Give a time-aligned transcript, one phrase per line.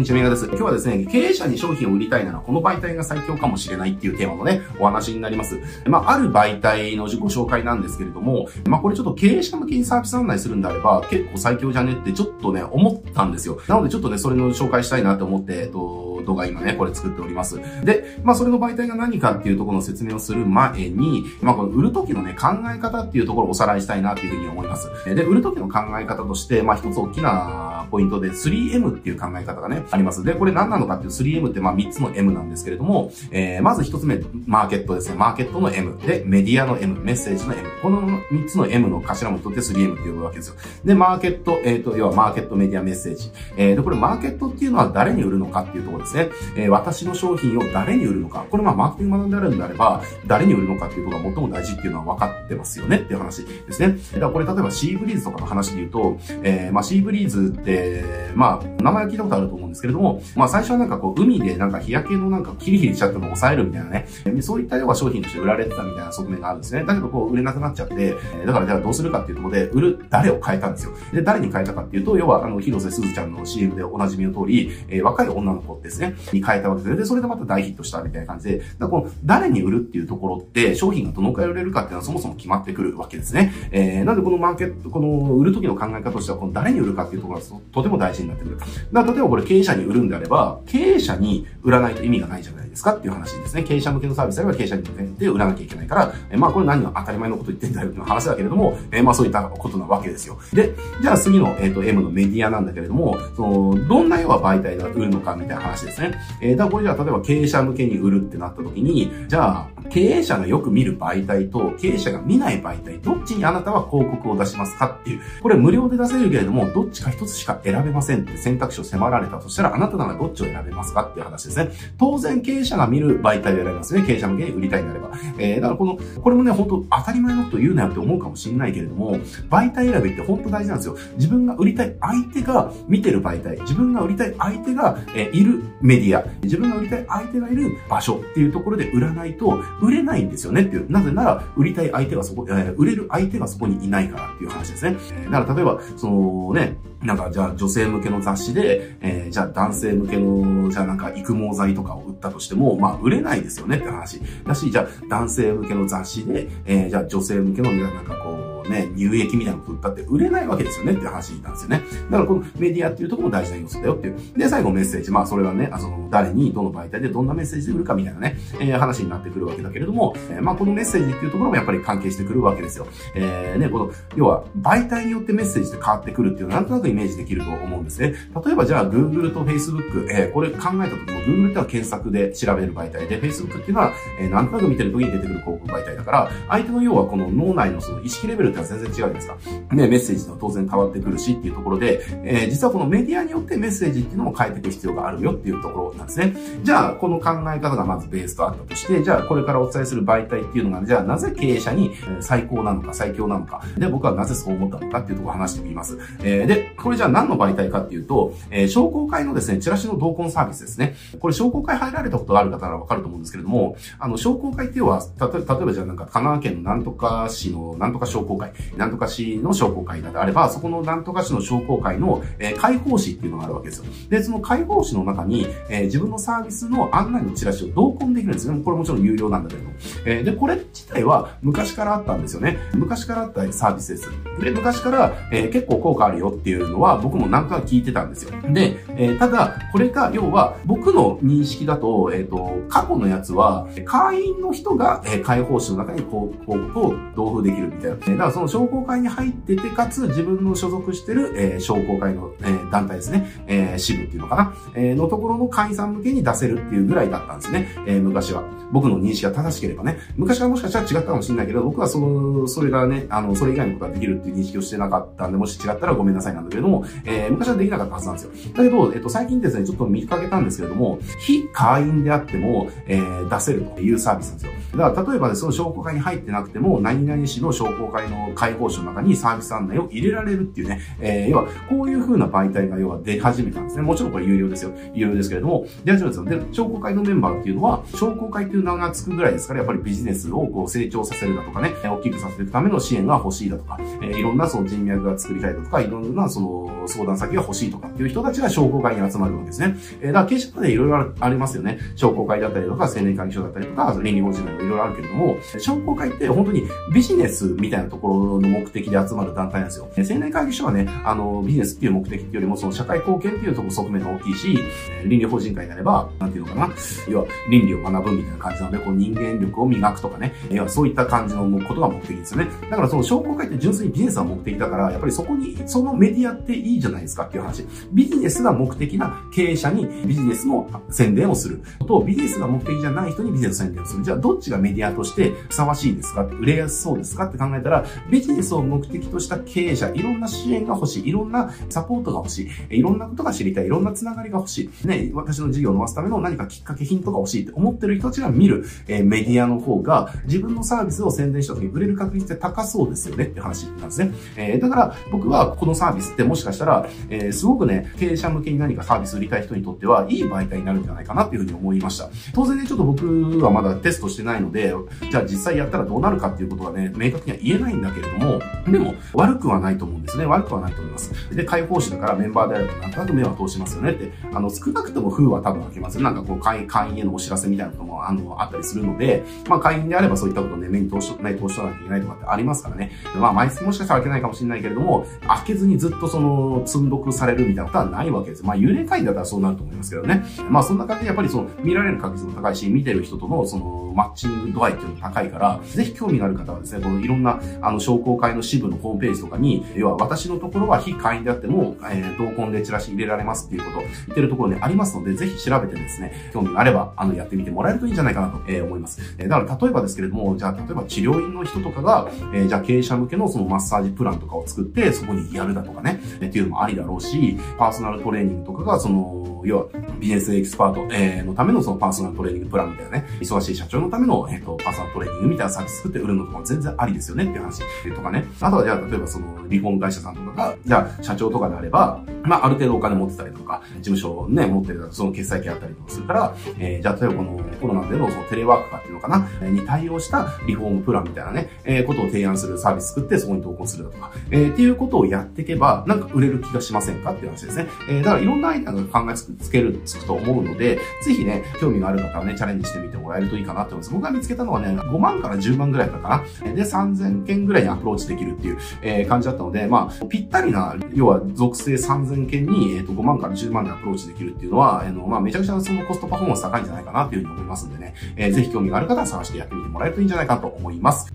[0.00, 0.46] んにちは、みがです。
[0.46, 5.60] 今日はですね、経営者に商品を売りたいなら、この媒体が最強かもしれないっていうテーマのね、お話になります。
[5.84, 13.60] まあ、ある媒体の自己紹介なんですけれども、まあ、これちょっと経営者向けにサービス案内するんであれば、結構最強じゃねってちょっとね、思ったんですよ。
[13.68, 17.60] なのでちょっとね、それの紹介したいなと思って、えっと、動画今ね、これ作っております。
[17.84, 24.88] で、まあそれの媒体が何かっていうところの説明をする前に、まあこの売る時のね、考え方っていうところをおさらいしたいなっていうふうに思います。
[25.04, 30.24] で、売る時の考え方として、まあ一つ大きなポイントで 3M っていう考え方がね、あります。
[30.24, 35.16] で、これ何なのかっていう 3M ってまあ3つの M なんですけれども、えー、まず1つ目、マーケットですね。
[35.16, 35.98] マーケットの M。
[36.06, 37.00] で、メディアの M。
[37.00, 37.68] メッセージの M。
[37.82, 40.56] この3つの M の頭元で 3M って呼ぶわけですよ。
[40.84, 43.30] で、マーケット、えっ、ー、と、要はマーケット、メディア、メッセージ。
[43.56, 46.30] えー、で、これマーケットっていうのは誰に売るのかっていうところですですね。
[46.56, 48.44] えー、私の商品を誰に売るのか。
[48.50, 53.96] これまあマーケティング学んであるんであれば、誰に売るのかっていうころが最も大事っていうのは分かってますよねっていう話ですね。
[54.12, 64.06] だからこれ例えばシーブリーズとかの話で言うと、えー、まあシーブリーズって、まあ名前聞いたことあると思うんですけれども、まあ最初はなんかこう海でなんか日焼けのなんかキリキリしちゃっても抑えるみたいなね、
[64.40, 66.84] そういったような商品として売られてたみたいな側面があるんですね。
[66.84, 70.92] だけどこう売れなくなっちゃって、だからじゃあどうするかっていうところで、売る誰を変えたんですよ。
[71.12, 83.52] で、誰に変えたかっていうと、要はあの広瀬すずちゃんの CM でおなじみの通り、えー、若い女の子ですね、に変えたわけで、で、それでまた大ヒットしたみたいな感じで、だこの誰に売るっていうところって、商品がどのくらい売れるかっていうのはそもそも決まってくるわけですね。
[83.70, 88.58] えー、なんでこのマーケット、この売る時の考え方としては、この誰に売るかっていうところがとても大事になってくる。
[88.92, 93.62] だ例えばこれ経営者に売るんであれば、経営者に売らないと意味がないじゃないですかっていう話ですね。
[93.62, 100.38] 経営者向けのサービスであれば経営者に向けて売らなきゃいけないから、えー、まあこれ何が当たり前のこと言ってんだよっていう話だけれども、えー、まあそういったことなわけですよ。
[100.52, 106.14] で、じゃあ次の、えっ、ー、と M のメディアなんだけれども、その、どんな要は媒体が売るのかみたいな話ですですね。
[106.40, 115.20] えー、だからこれじゃあ例えば経営者向けに売るってなった時に、じゃあ、経営者がよく見る媒体と経営者が見ない媒体、どっちにあなたは広告を出しますかっていう。
[115.42, 121.70] これ無料で出せるけれども、どっちか一つしか選べませんって選択肢を迫られたとしたら、あなたならどっちを選べますかっていう話ですね。
[121.98, 124.02] 当然経営者が見る媒体を選びますね。
[124.06, 125.10] 経営者向けに売りたいんであれば。
[125.38, 129.16] えー、だからこの、これもね、本当当たり前のこと言うなよって思うかもしれないけれども、
[129.50, 130.96] 媒体選びって本当大事なんですよ。
[131.16, 140.90] 自分が売りたい相手が見てる媒体、自分が売りたい相手が、えー、いるメディア、自分が売りたい相手がいる場所っていうところで売らないと、売れないんですよねっていう。
[140.90, 144.96] なぜなら、売りたい相手がそこ、えー、売れる相手がそこにいないからっていう話ですね。
[145.12, 154.20] えー、だから例えば、そのね、なんか、じゃあ女性向けの雑誌で、えー、じゃあ男性向けの、じゃあなんか育毛剤とかを売ったとしても、まあ売れないですよねって話。
[154.46, 161.82] だし、じゃあ男性向けの雑誌で、えー、じゃあ女性向けの、なんかこう、ね、乳液みたいなこと売って売れないわけですよねっていう話なんですよね。
[162.10, 164.16] だからこのメディアっていうところも大事な要素だよっていう。
[164.36, 165.10] で、最後メッセージ。
[165.10, 172.86] まあそれはね、あの、誰にどの媒体でどんなメッセージで売るかみたいなね、えー、話になってくるわけだけれども、えー、まあこのメッセージっていうところもやっぱり関係してくるわけですよ。
[173.14, 178.14] えー、ね、この、要は媒体によってメッセージって変わってくるっていうのはなんとなくイメージできると思うんですね。
[178.44, 189.36] 例えばじゃあ Google と Facebook、えー、これ考えた時も Google っては検索で調べる媒体で、Facebook っていうのは、えー、なんとなく見てる時に出てくる広告媒体だから、相手の要はこの脳内のその意識レベルって全然違うじゃないですか。
[189.72, 196.34] ね、メッセージと当然変わってくるしっていうところで、えー、実はこのメディアによってメッセージっていうのも変えていく必要があるよっていうところなんですね。
[196.62, 205.98] じゃあ、この考え方がまずベースとあったとして、じゃあ、これからお伝えする媒体っていうのが、じゃあ、なぜ経営者に最高なのか最強なのか、で、僕はなぜそう思ったのかっていうところを話してみます。
[206.22, 210.94] えー、で、これじゃあ何の媒体かっていうと、えー、商工会のですね、チラシの同梱サービスですね。
[211.18, 223.84] これ商工会入られたことがある方ならわかると思うんですけれども、あの、商工会っていうのは、例えばじゃあなんか神奈川県のなんとか市のなんとか商工会、なんとか市の商工会だであれば、そこのなんとか市の商工会の、えー、開放誌っていうのがあるわけですよ。
[224.08, 228.60] で、その開放誌の中に、えー、自分のサービスの案内のチラシを同梱できるんですね。
[228.64, 229.62] これもちろん有料なんだけど。
[230.06, 232.58] えー、で、これ自体は昔からあったんですよね。
[232.74, 234.08] 昔からあったサービスです。
[234.40, 238.30] で、昔から、えー、結構効果あるよっていうのは僕も何回か聞いてたんですよ。
[238.52, 248.29] で、えー、ただ、これが、要は、僕の認識だと、えっ、ー、と、過去のやつは、会員の人が、えー、開放誌の中に広告を同封できるみたいな。
[248.32, 258.60] その商工会に入ってて、かつ自分の所属してる、えー、商工会の、えー、団体ですね、えー、支部っていうのかな、えー、のところの会員さん向けに出せるっていうぐらいだったんですね、えー、昔は。
[258.72, 259.98] 僕の認識が正しければね。
[260.16, 268.32] 昔はもしかしたら違ったかもしれないけど、僕はその、それがね、あの、それ以外のことができるっていう認識をしてなかったんで、もし違ったらごめんなさいなんだけれども、えー、昔はできなかったはずなんですよ。
[268.54, 274.52] だけど、えっと、最近ですね、ちょっと見かけたんですけれども、非会員であっても、えー、出せるというサービスなんですよ。
[274.78, 283.82] だから、例えばね、その商工会に入ってなくても、何々市の商工会のの開放誌の中にサービス案内を入れられるっていうね、えー、要は、こういう風な媒体が要は出始めたんですね。
[283.82, 284.72] もちろんこれ有料ですよ。
[284.94, 286.40] 有料ですけれども、出始めたんですよ。
[286.40, 299.76] で、商工会のメンバーっていうのは、商工会っていう名がつくぐらいですから、やっぱりビジネスをこう成長させるだとかね、大きくさせるための支援が欲しいだとか、えー、いろんなその人脈が作りたいだとか、いろんなその相談先が欲しいとかっていう人たちが商工会に集まるわけですね。
[300.00, 301.78] えー、だから経営者でいろいろありますよね。
[301.96, 306.62] 商工会だったりとか、青年会議所だったりとか、倫理法人などいろいろあるけれども、商工会って本当に
[306.92, 309.88] ビジネスみたいなところの目的で集まる団体なんですよ。
[309.96, 314.58] 青年会議所はね、あの、ビジネスっていう目的っていうよりも、その社会貢献っていうところ側面が大きいし、
[315.04, 316.74] 倫理法人会であれば、なんていうのかな、
[317.08, 322.50] 要は倫理を学ぶみたいな感じなので、こう人間力を磨くとかね、要はそういった感じのことが目的ですよね。
[322.70, 327.64] だからその商工会って純粋にビジネスが目的だから、やっぱりそこに、そのメディアっていいじゃないですかっていう話。
[327.92, 331.62] ビジネスが目的な経営者にビジネスの宣伝をする。
[331.86, 334.04] と、ビジネスが目的じゃない人にビジネス宣伝をする。
[334.04, 341.08] じゃあどっちがメディアとしてふさわしいですか売れやすそうですかって考えたら、ビジネスを目的とした経営者、いろんな支援が欲しい。
[341.08, 342.78] いろんなサポートが欲しい。
[342.78, 343.66] いろんなことが知りたい。
[343.66, 344.86] いろんなつながりが欲しい。
[344.86, 354.12] ね、私の事業を伸ばすための何かきっかけ、ヒントが欲しいって思ってる人たちが見る、えー、メディアの方が、自分のサービスを宣伝した時に売れる確率って高そうですよねって話なんですね。
[354.36, 362.08] えー、だから僕はこのサービスってもしかしたら、えー、すごくね、経営者向けに何かサービス売りたい人にとってはいい媒体になるんじゃないかなっていうふうに思いました。
[362.34, 364.74] 当然ね、ちょっと僕はまだテストしてないので、
[365.10, 370.26] じゃあ実際やったらどうなるかっていうことがね、明確には言えないんだけれども、でも悪くはないと思うんですね。
[370.26, 371.34] 悪くはないと思います。
[371.34, 376.02] で、開放誌だからメンバーであるとなんとなく目は通しますよねって、あの、少なくとも封は多分開けますよ。
[376.02, 382.92] なんかこう会員、会員へのお知らせみたいなことも、あの、あったりするので、まあ会員であればそういったことをね、目に通し、ない通しとかなきゃいけないとかってありますからね。
[383.18, 388.44] まあ毎月もしかしたら開けないかもしれないけれども、開けずにずっとその、積んどくされるみたいなことはないわけです。
[388.44, 390.24] まあ幽霊会議だったらそうなると思いますけどね。
[390.48, 409.00] まあそんな感じでやっぱりその、見られる確率も高いし、見てる人とのその、マッチング度合いっていうのも高いから、ぜひ興味がある方はですね、このいろんな、あの、商工会の支部のホームページとかに、要は私のところは非会員であっても、えー、同梱でチラシ入れられますっていうことを言ってるところにありますので、ぜひ調べてですね、興味があれば、あの、やってみてもらえるといいんじゃないかなと、えー、思います。
[409.18, 419.66] えー、だから例えばですけれども、じゃあ例えば治療院の人とかが、えー、じゃあ経営者向けのそのマッサージプランとかを作って、そこにやるだとかね、えー、っていうのもありだろうし、パーソナルトレーニングとかが、その、要は、
[419.98, 427.62] ビジネスエキスパート、えー、のためのそのパーソナルトレーニングプランみたいなね、忙しい社長のための、えっ、ー、と、パーソナルトレーニングみたいなサービス作って売るのとかも全然ありですよねっていう話
[427.94, 428.24] とかね。
[428.40, 447.66] あとはじゃあ、例えばその、リフォーム会社さんとかが、じゃあ、社長とかであれば、まあ、ある程度お金持ってたりとか、事務所ね、持ってるその決済権あったりとかするから、えー、じゃあ、例えばこのコロナでのそのテレワーク化っていうのかな、に対応したリフォームプランみたいなね、えー、ことを提案するサービス作ってそこに投稿するだとか、えー、っていうことをやっていけば、なんか売れる気がしませんかっていう話ですね。
[447.88, 453.90] えー、だからいろんなアイデアが考えつつける、つくと思うので、ぜひね、興味がある方はね、チャレンジしてみてもらえるといいかなと思います。
[453.92, 456.54] 僕が見つけたのはね、5万から10万ぐらいだったかな。
[456.54, 471.12] で、3000件ぐらいにアプローチできるっていう、えー、感じだったので、まあ、ぴったりな、要は属性3000件に、えっ、と、5万から10万でアプローチできるっていうのは、あの、まあ、めちゃくちゃそのコストパフォーマンス高いんじゃないかなというふうに思いますんでね、えー、ぜひ興味がある方は探してやってみてもらえるといいんじゃないかと思います。